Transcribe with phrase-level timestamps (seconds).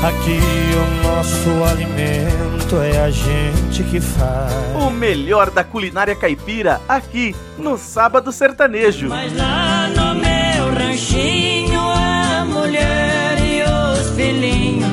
[0.00, 0.38] Aqui
[0.76, 4.52] o nosso alimento é a gente que faz.
[4.80, 9.08] O melhor da culinária caipira aqui no Sábado Sertanejo.
[9.08, 14.86] Mas lá no meu ranchinho a mulher e os filhinhos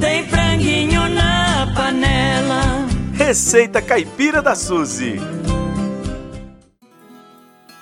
[0.00, 2.86] tem franguinho na panela.
[3.12, 5.20] Receita caipira da Suzy.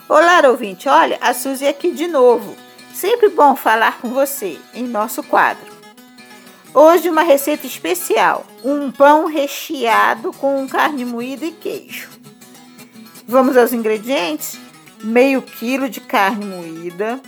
[0.08, 0.88] Olá, ouvinte.
[0.88, 2.56] Olha, a Suzy aqui de novo.
[2.92, 5.75] Sempre bom falar com você em nosso quadro.
[6.78, 12.10] Hoje uma receita especial, um pão recheado com carne moída e queijo.
[13.26, 14.58] Vamos aos ingredientes?
[15.02, 17.18] Meio quilo de carne moída.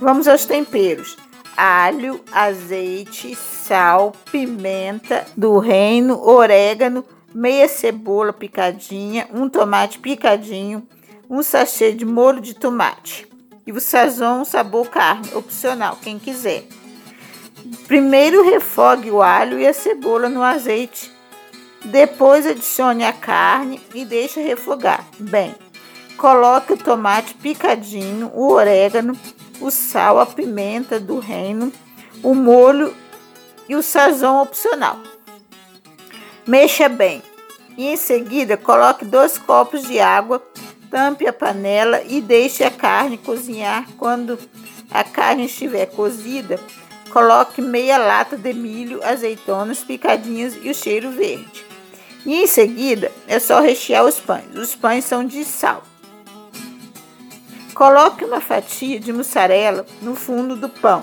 [0.00, 1.14] Vamos aos temperos:
[1.54, 10.88] alho, azeite, sal, pimenta do reino, orégano, meia cebola picadinha, um tomate picadinho,
[11.28, 13.28] um sachê de molho de tomate.
[13.66, 16.66] E o sazon sabor carne, opcional, quem quiser.
[17.86, 21.12] Primeiro refogue o alho e a cebola no azeite.
[21.84, 25.04] Depois adicione a carne e deixe refogar.
[25.18, 25.54] Bem,
[26.16, 29.16] coloque o tomate picadinho, o orégano,
[29.60, 31.72] o sal, a pimenta do reino,
[32.22, 32.94] o molho
[33.68, 34.98] e o sazão opcional.
[36.46, 37.22] Mexa bem
[37.76, 40.42] e em seguida coloque dois copos de água,
[40.90, 43.86] tampe a panela e deixe a carne cozinhar.
[43.98, 44.38] Quando
[44.90, 46.58] a carne estiver cozida,
[47.16, 51.64] Coloque meia lata de milho, azeitonas picadinhas e o cheiro verde.
[52.26, 54.54] E em seguida é só rechear os pães.
[54.54, 55.82] Os pães são de sal.
[57.74, 61.02] Coloque uma fatia de mussarela no fundo do pão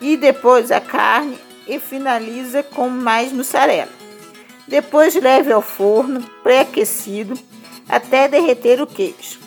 [0.00, 3.92] e depois a carne e finaliza com mais mussarela.
[4.66, 7.38] Depois leve ao forno pré-aquecido
[7.86, 9.40] até derreter o queijo.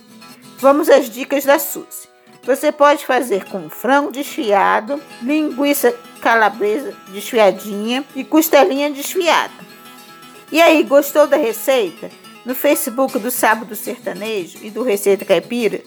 [0.60, 2.05] Vamos às dicas da Suzy.
[2.46, 9.54] Você pode fazer com frango desfiado, linguiça calabresa desfiadinha e costelinha desfiada.
[10.52, 12.10] E aí, gostou da receita?
[12.46, 15.82] No Facebook do Sábado Sertanejo e do Receita Caipira,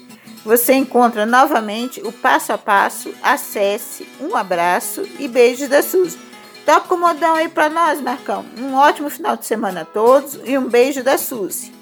[0.44, 3.14] você encontra novamente o passo a passo.
[3.22, 6.18] Acesse, um abraço e beijos da Suzy.
[6.66, 8.44] Toca o modão aí para nós, Marcão.
[8.58, 11.77] Um ótimo final de semana a todos e um beijo da Suzy.